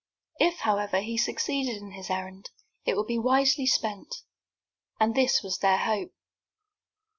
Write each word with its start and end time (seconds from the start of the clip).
If, 0.39 0.61
however, 0.61 1.01
he 1.01 1.15
succeeded 1.15 1.77
in 1.79 1.91
his 1.91 2.09
errand 2.09 2.49
it 2.85 2.97
would 2.97 3.05
be 3.05 3.19
wisely 3.19 3.67
spent, 3.67 4.23
and 4.99 5.13
this 5.13 5.43
was 5.43 5.59
their 5.59 5.77
hope. 5.77 6.13